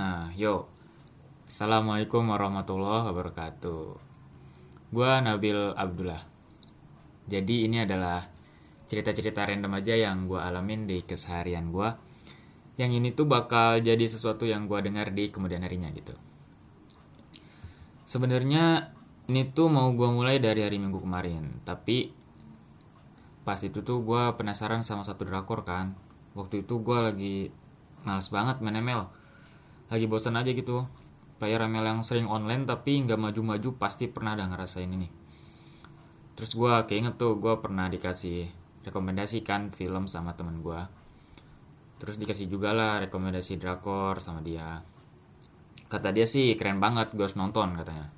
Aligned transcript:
Nah, 0.00 0.32
yo. 0.32 0.64
Assalamualaikum 1.44 2.24
warahmatullahi 2.32 3.12
wabarakatuh. 3.12 4.00
Gua 4.96 5.20
Nabil 5.20 5.76
Abdullah. 5.76 6.24
Jadi 7.28 7.68
ini 7.68 7.84
adalah 7.84 8.24
cerita-cerita 8.88 9.44
random 9.44 9.76
aja 9.76 9.92
yang 9.92 10.24
gua 10.24 10.48
alamin 10.48 10.88
di 10.88 11.04
keseharian 11.04 11.68
gua. 11.68 12.00
Yang 12.80 12.90
ini 12.96 13.08
tuh 13.12 13.28
bakal 13.28 13.84
jadi 13.84 14.00
sesuatu 14.08 14.48
yang 14.48 14.64
gua 14.64 14.80
dengar 14.80 15.12
di 15.12 15.28
kemudian 15.28 15.60
harinya 15.68 15.92
gitu. 15.92 16.16
Sebenarnya 18.08 18.96
ini 19.28 19.52
tuh 19.52 19.68
mau 19.68 19.92
gua 19.92 20.16
mulai 20.16 20.40
dari 20.40 20.64
hari 20.64 20.80
Minggu 20.80 20.96
kemarin, 20.96 21.60
tapi 21.68 22.08
pas 23.44 23.60
itu 23.60 23.84
tuh 23.84 24.00
gua 24.00 24.32
penasaran 24.32 24.80
sama 24.80 25.04
satu 25.04 25.28
drakor 25.28 25.60
kan. 25.68 25.92
Waktu 26.32 26.64
itu 26.64 26.80
gua 26.80 27.12
lagi 27.12 27.52
males 28.00 28.32
banget 28.32 28.64
main 28.64 28.80
lagi 29.90 30.06
bosan 30.06 30.38
aja 30.38 30.54
gitu. 30.54 30.86
Player 31.42 31.66
ML 31.66 31.82
yang 31.82 32.00
sering 32.06 32.30
online 32.30 32.62
tapi 32.64 33.02
nggak 33.02 33.18
maju-maju 33.18 33.74
pasti 33.74 34.06
pernah 34.06 34.38
ada 34.38 34.46
ngerasain 34.46 34.86
ini. 34.86 35.10
Terus 36.38 36.54
gue 36.54 36.74
keinget 36.86 37.18
tuh 37.18 37.36
gue 37.42 37.58
pernah 37.58 37.90
dikasih 37.90 38.48
rekomendasi 38.86 39.42
kan 39.44 39.68
film 39.74 40.08
sama 40.08 40.32
temen 40.38 40.64
gue 40.64 40.80
terus 42.00 42.16
dikasih 42.16 42.48
juga 42.48 42.72
lah 42.72 42.96
rekomendasi 43.04 43.60
drakor 43.60 44.24
sama 44.24 44.40
dia. 44.40 44.80
Kata 45.92 46.16
dia 46.16 46.24
sih 46.24 46.56
keren 46.56 46.80
banget 46.80 47.12
gue 47.12 47.20
harus 47.20 47.36
nonton 47.36 47.76
katanya. 47.76 48.08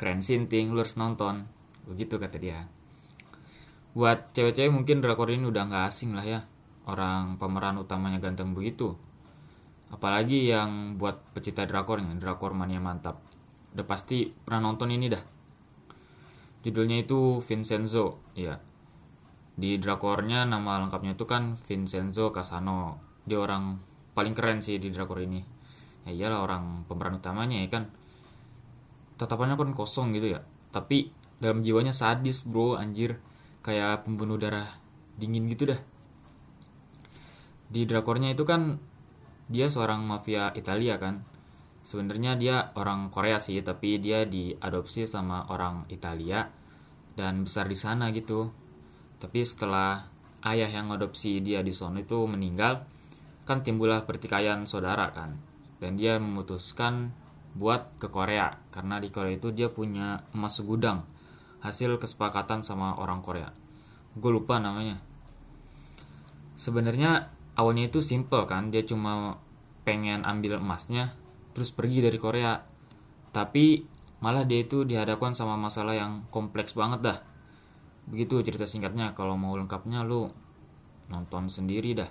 Keren 0.00 0.24
sinting 0.24 0.72
lu 0.72 0.80
harus 0.80 0.96
nonton. 0.96 1.44
Begitu 1.84 2.16
kata 2.16 2.40
dia. 2.40 2.64
Buat 3.92 4.32
cewek-cewek 4.32 4.72
mungkin 4.72 5.04
drakor 5.04 5.28
ini 5.28 5.44
udah 5.44 5.68
nggak 5.68 5.84
asing 5.92 6.16
lah 6.16 6.24
ya. 6.24 6.40
Orang 6.88 7.36
pemeran 7.36 7.76
utamanya 7.76 8.16
ganteng 8.16 8.56
begitu 8.56 8.96
apalagi 9.88 10.48
yang 10.48 11.00
buat 11.00 11.32
pecinta 11.32 11.64
drakornya 11.64 12.16
drakor 12.20 12.52
mania 12.52 12.80
mantap. 12.80 13.20
Udah 13.72 13.86
pasti 13.88 14.28
pernah 14.28 14.72
nonton 14.72 14.92
ini 14.92 15.06
dah. 15.08 15.22
Judulnya 16.64 17.00
itu 17.06 17.38
Vincenzo 17.40 18.20
ya 18.34 18.58
di 19.58 19.74
drakornya 19.74 20.46
nama 20.46 20.78
lengkapnya 20.78 21.18
itu 21.18 21.26
kan 21.26 21.58
Vincenzo 21.66 22.30
Casano 22.30 23.02
dia 23.26 23.42
orang 23.42 23.82
paling 24.14 24.30
keren 24.30 24.62
sih 24.62 24.78
di 24.78 24.94
drakor 24.94 25.18
ini. 25.18 25.42
Ya 26.06 26.14
iyalah 26.14 26.46
orang 26.46 26.86
pemeran 26.86 27.18
utamanya 27.18 27.58
ya 27.58 27.66
kan. 27.66 27.90
Tatapannya 29.18 29.58
kan 29.58 29.74
kosong 29.74 30.14
gitu 30.14 30.38
ya. 30.38 30.46
Tapi 30.70 31.10
dalam 31.42 31.66
jiwanya 31.66 31.90
sadis 31.90 32.46
bro 32.46 32.78
anjir. 32.78 33.18
Kayak 33.66 34.06
pembunuh 34.06 34.38
darah 34.38 34.78
dingin 35.18 35.50
gitu 35.50 35.74
dah. 35.74 35.80
Di 37.68 37.84
drakornya 37.84 38.32
itu 38.32 38.46
kan 38.46 38.78
dia 39.48 39.72
seorang 39.72 40.04
mafia 40.04 40.52
Italia 40.52 41.00
kan? 41.00 41.24
Sebenarnya 41.80 42.36
dia 42.36 42.56
orang 42.76 43.08
Korea 43.08 43.40
sih 43.40 43.64
tapi 43.64 43.96
dia 43.96 44.28
diadopsi 44.28 45.08
sama 45.08 45.48
orang 45.48 45.88
Italia 45.88 46.52
dan 47.16 47.48
besar 47.48 47.64
di 47.64 47.76
sana 47.76 48.12
gitu. 48.12 48.52
Tapi 49.18 49.40
setelah 49.42 50.04
ayah 50.44 50.68
yang 50.68 50.92
adopsi 50.92 51.40
dia 51.40 51.64
di 51.64 51.72
sana 51.72 52.04
itu 52.04 52.28
meninggal 52.28 52.84
kan 53.48 53.64
timbullah 53.64 54.04
pertikaian 54.04 54.68
saudara 54.68 55.08
kan? 55.16 55.40
Dan 55.80 55.96
dia 55.96 56.20
memutuskan 56.20 57.16
buat 57.56 57.96
ke 57.96 58.12
Korea 58.12 58.60
karena 58.68 59.00
di 59.00 59.08
Korea 59.08 59.40
itu 59.40 59.48
dia 59.50 59.72
punya 59.72 60.28
emas 60.36 60.60
segudang 60.60 61.08
hasil 61.64 61.96
kesepakatan 61.96 62.60
sama 62.60 63.00
orang 63.00 63.24
Korea. 63.24 63.50
Gue 64.14 64.30
lupa 64.30 64.60
namanya. 64.60 65.00
Sebenarnya 66.58 67.30
awalnya 67.58 67.90
itu 67.90 67.98
simple 67.98 68.46
kan 68.46 68.70
dia 68.70 68.86
cuma 68.86 69.42
pengen 69.82 70.22
ambil 70.22 70.62
emasnya 70.62 71.12
terus 71.52 71.74
pergi 71.74 72.06
dari 72.06 72.16
Korea. 72.22 72.54
Tapi 73.34 73.82
malah 74.22 74.46
dia 74.46 74.62
itu 74.62 74.86
dihadapkan 74.86 75.34
sama 75.34 75.58
masalah 75.58 75.98
yang 75.98 76.24
kompleks 76.30 76.78
banget 76.78 77.02
dah. 77.02 77.18
Begitu 78.06 78.40
cerita 78.46 78.64
singkatnya 78.64 79.12
kalau 79.12 79.34
mau 79.34 79.58
lengkapnya 79.58 80.06
lu 80.06 80.30
nonton 81.10 81.50
sendiri 81.50 81.98
dah. 81.98 82.10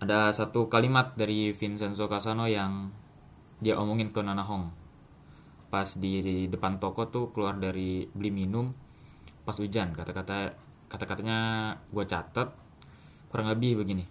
Ada 0.00 0.34
satu 0.34 0.66
kalimat 0.66 1.14
dari 1.14 1.54
Vincenzo 1.54 2.10
Casano 2.10 2.50
yang 2.50 2.90
dia 3.62 3.78
omongin 3.78 4.10
ke 4.10 4.18
Nana 4.18 4.42
Hong. 4.42 4.72
Pas 5.70 5.86
di, 6.00 6.48
depan 6.50 6.82
toko 6.82 7.06
tuh 7.06 7.30
keluar 7.30 7.60
dari 7.60 8.08
beli 8.10 8.32
minum 8.32 8.72
pas 9.42 9.58
hujan 9.58 9.90
kata-kata 9.90 10.54
kata-katanya 10.86 11.38
gue 11.90 12.04
catat 12.06 12.61
kurang 13.32 13.48
lebih 13.48 13.80
begini. 13.80 14.04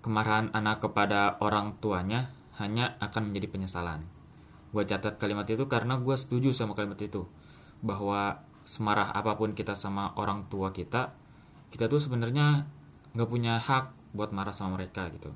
Kemarahan 0.00 0.48
anak 0.56 0.80
kepada 0.80 1.36
orang 1.44 1.76
tuanya 1.76 2.32
hanya 2.56 2.96
akan 3.04 3.28
menjadi 3.28 3.52
penyesalan. 3.52 4.08
Gue 4.72 4.88
catat 4.88 5.20
kalimat 5.20 5.44
itu 5.44 5.68
karena 5.68 6.00
gue 6.00 6.16
setuju 6.16 6.56
sama 6.56 6.72
kalimat 6.72 6.96
itu 7.04 7.28
bahwa 7.84 8.40
semarah 8.64 9.12
apa 9.12 9.36
pun 9.36 9.52
kita 9.52 9.76
sama 9.76 10.12
orang 10.16 10.48
tua 10.48 10.72
kita 10.72 11.12
kita 11.68 11.88
tuh 11.88 12.00
sebenarnya 12.00 12.68
nggak 13.16 13.28
punya 13.28 13.56
hak 13.60 13.92
buat 14.16 14.32
marah 14.32 14.52
sama 14.52 14.80
mereka 14.80 15.08
gitu. 15.12 15.32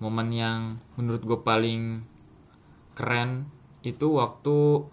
Momen 0.00 0.32
yang 0.32 0.80
menurut 0.96 1.22
gue 1.24 1.38
paling 1.44 2.04
keren 2.96 3.48
itu 3.84 4.16
waktu 4.16 4.84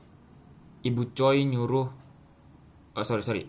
ibu 0.84 1.02
Choi 1.16 1.48
nyuruh 1.48 1.88
oh 2.96 3.06
sorry 3.08 3.24
sorry. 3.24 3.44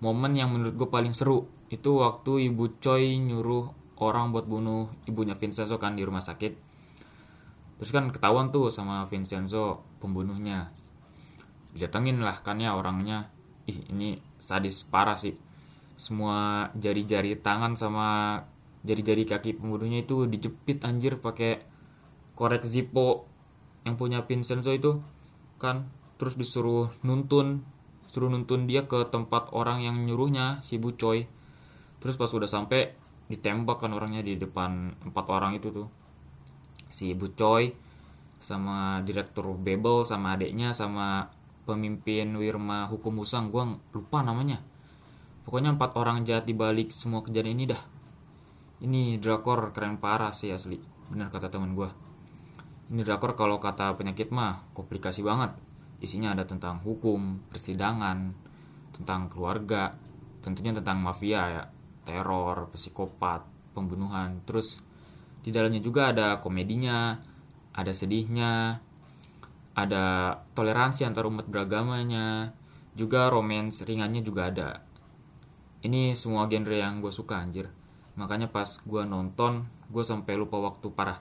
Momen 0.00 0.36
yang 0.36 0.52
menurut 0.52 0.76
gue 0.76 0.88
paling 0.88 1.12
seru 1.16 1.55
itu 1.66 1.98
waktu 1.98 2.52
ibu 2.52 2.78
Choi 2.78 3.18
nyuruh 3.18 3.74
orang 3.98 4.30
buat 4.30 4.46
bunuh 4.46 4.92
ibunya 5.08 5.34
Vincenzo 5.34 5.80
kan 5.80 5.96
di 5.98 6.04
rumah 6.06 6.22
sakit. 6.22 6.52
Terus 7.76 7.90
kan 7.92 8.08
ketahuan 8.08 8.54
tuh 8.54 8.72
sama 8.72 9.04
Vincenzo 9.08 9.84
pembunuhnya. 9.98 10.72
Didatengin 11.74 12.22
lah 12.22 12.40
kan 12.40 12.60
ya 12.60 12.76
orangnya. 12.76 13.28
Ih 13.66 13.82
ini 13.92 14.20
sadis 14.38 14.86
parah 14.86 15.18
sih. 15.18 15.34
Semua 15.96 16.68
jari-jari 16.76 17.40
tangan 17.40 17.74
sama 17.74 18.40
jari-jari 18.86 19.26
kaki 19.26 19.58
pembunuhnya 19.58 20.04
itu 20.06 20.24
dijepit 20.28 20.86
anjir 20.86 21.18
pakai 21.18 21.66
korek 22.38 22.62
Zippo 22.62 23.26
yang 23.82 23.98
punya 23.98 24.24
Vincenzo 24.24 24.72
itu 24.72 25.02
kan. 25.58 25.90
Terus 26.16 26.40
disuruh 26.40 26.88
nuntun 27.04 27.66
suruh 28.08 28.32
nuntun 28.32 28.64
dia 28.64 28.88
ke 28.88 29.04
tempat 29.12 29.52
orang 29.52 29.84
yang 29.84 30.08
nyuruhnya 30.08 30.64
si 30.64 30.80
Bu 30.80 30.96
Choi 30.96 31.28
terus 32.06 32.14
pas 32.14 32.30
udah 32.30 32.46
sampai 32.46 32.94
ditembak 33.26 33.82
kan 33.82 33.90
orangnya 33.90 34.22
di 34.22 34.38
depan 34.38 34.94
empat 35.10 35.26
orang 35.26 35.58
itu 35.58 35.74
tuh. 35.74 35.90
Si 36.86 37.10
Ibu 37.10 37.34
Choi 37.34 37.74
sama 38.38 39.02
direktur 39.02 39.50
Bebel 39.58 40.06
sama 40.06 40.38
adiknya 40.38 40.70
sama 40.70 41.26
pemimpin 41.66 42.30
Wirma 42.38 42.86
Hukum 42.86 43.18
Musang 43.18 43.50
gue 43.50 43.82
lupa 43.90 44.22
namanya. 44.22 44.62
Pokoknya 45.42 45.74
empat 45.74 45.98
orang 45.98 46.22
jahat 46.22 46.46
dibalik 46.46 46.94
semua 46.94 47.26
kejadian 47.26 47.58
ini 47.58 47.64
dah. 47.74 47.82
Ini 48.86 49.18
drakor 49.18 49.74
keren 49.74 49.98
parah 49.98 50.30
sih 50.30 50.54
asli. 50.54 50.78
Benar 51.10 51.34
kata 51.34 51.50
teman 51.50 51.74
gue 51.74 52.06
ini 52.86 53.02
drakor 53.02 53.34
kalau 53.34 53.58
kata 53.58 53.98
penyakit 53.98 54.30
mah 54.30 54.62
komplikasi 54.70 55.26
banget. 55.26 55.58
Isinya 55.98 56.38
ada 56.38 56.46
tentang 56.46 56.78
hukum 56.86 57.42
persidangan 57.50 58.30
tentang 58.94 59.26
keluarga 59.26 59.96
tentunya 60.40 60.70
tentang 60.70 61.02
mafia 61.02 61.42
ya 61.50 61.62
teror, 62.06 62.70
psikopat, 62.70 63.42
pembunuhan. 63.74 64.40
Terus 64.46 64.80
di 65.42 65.50
dalamnya 65.50 65.82
juga 65.82 66.14
ada 66.14 66.38
komedinya, 66.38 67.18
ada 67.74 67.92
sedihnya, 67.92 68.80
ada 69.76 70.04
toleransi 70.56 71.04
antar 71.04 71.28
umat 71.28 71.50
beragamanya, 71.50 72.56
juga 72.96 73.28
romance 73.28 73.84
ringannya 73.84 74.24
juga 74.24 74.48
ada. 74.48 74.70
Ini 75.84 76.16
semua 76.16 76.48
genre 76.48 76.72
yang 76.72 77.04
gue 77.04 77.12
suka 77.12 77.36
anjir. 77.42 77.68
Makanya 78.16 78.48
pas 78.48 78.80
gue 78.80 79.02
nonton, 79.04 79.68
gue 79.92 80.00
sampai 80.00 80.40
lupa 80.40 80.56
waktu 80.56 80.88
parah. 80.88 81.20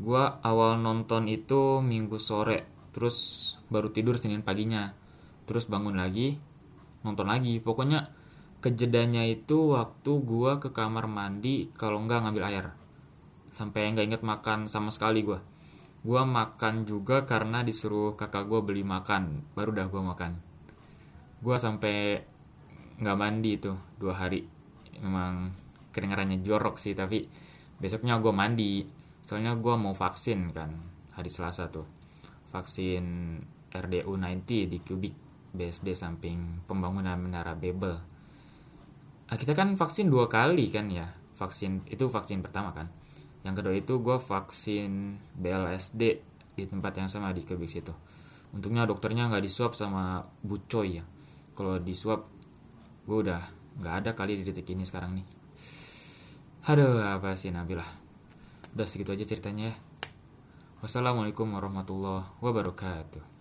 Gue 0.00 0.24
awal 0.40 0.80
nonton 0.80 1.28
itu 1.28 1.84
minggu 1.84 2.16
sore, 2.16 2.64
terus 2.96 3.54
baru 3.68 3.92
tidur 3.92 4.16
Senin 4.16 4.40
paginya. 4.40 4.96
Terus 5.44 5.68
bangun 5.68 6.00
lagi, 6.00 6.40
nonton 7.04 7.28
lagi. 7.28 7.60
Pokoknya 7.60 8.08
kejedanya 8.62 9.26
itu 9.26 9.74
waktu 9.74 10.22
gua 10.22 10.62
ke 10.62 10.70
kamar 10.70 11.10
mandi 11.10 11.66
kalau 11.74 11.98
nggak 12.06 12.22
ngambil 12.22 12.44
air. 12.46 12.66
Sampai 13.50 13.90
nggak 13.90 14.06
inget 14.06 14.22
makan 14.22 14.70
sama 14.70 14.94
sekali 14.94 15.26
gua. 15.26 15.42
Gua 16.06 16.22
makan 16.22 16.86
juga 16.86 17.26
karena 17.26 17.66
disuruh 17.66 18.14
kakak 18.14 18.46
gua 18.46 18.62
beli 18.62 18.86
makan. 18.86 19.42
Baru 19.58 19.74
dah 19.74 19.90
gua 19.90 20.14
makan. 20.14 20.38
Gua 21.42 21.58
sampai 21.58 22.22
nggak 23.02 23.18
mandi 23.18 23.58
itu 23.58 23.74
dua 23.98 24.14
hari. 24.14 24.46
Memang 25.02 25.50
kedengarannya 25.90 26.38
jorok 26.46 26.78
sih 26.78 26.94
tapi 26.94 27.26
besoknya 27.82 28.22
gua 28.22 28.30
mandi. 28.30 28.86
Soalnya 29.26 29.58
gua 29.58 29.74
mau 29.74 29.98
vaksin 29.98 30.54
kan 30.54 30.70
hari 31.18 31.34
selasa 31.34 31.66
tuh. 31.66 31.90
Vaksin 32.54 33.36
RDU 33.74 34.14
90 34.14 34.70
di 34.70 34.78
Kubik 34.78 35.16
BSD 35.50 35.98
samping 35.98 36.62
pembangunan 36.70 37.18
menara 37.18 37.58
Bebel 37.58 38.11
kita 39.40 39.56
kan 39.56 39.72
vaksin 39.78 40.12
dua 40.12 40.28
kali 40.28 40.68
kan 40.68 40.92
ya. 40.92 41.08
Vaksin 41.38 41.86
itu 41.88 42.08
vaksin 42.12 42.44
pertama 42.44 42.76
kan. 42.76 42.92
Yang 43.42 43.54
kedua 43.62 43.74
itu 43.74 43.94
gue 43.98 44.16
vaksin 44.20 45.18
BLSD 45.34 46.02
di 46.52 46.64
tempat 46.68 46.92
yang 47.00 47.08
sama 47.08 47.32
di 47.34 47.42
Kebik 47.42 47.70
situ. 47.70 47.92
Untungnya 48.52 48.84
dokternya 48.84 49.32
nggak 49.32 49.42
disuap 49.42 49.72
sama 49.72 50.22
bucoy 50.44 51.00
ya. 51.00 51.04
Kalau 51.56 51.80
disuap 51.80 52.28
gue 53.08 53.18
udah 53.18 53.48
nggak 53.80 53.94
ada 54.04 54.10
kali 54.12 54.38
di 54.38 54.44
detik 54.44 54.68
ini 54.70 54.84
sekarang 54.84 55.16
nih. 55.16 55.26
Aduh 56.68 57.02
apa 57.02 57.34
sih 57.34 57.50
Nabilah 57.50 57.88
udah 58.72 58.86
segitu 58.86 59.10
aja 59.10 59.26
ceritanya 59.26 59.74
ya. 59.74 59.76
Wassalamualaikum 60.84 61.46
warahmatullahi 61.50 62.38
wabarakatuh 62.38 63.31